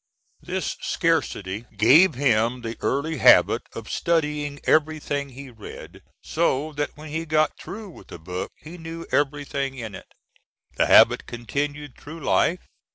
[0.41, 7.09] This scarcity gave him the early habit of studying everything he read, so that when
[7.09, 10.07] he got through with a book, he knew everything in it.
[10.75, 12.67] The habit continued through life.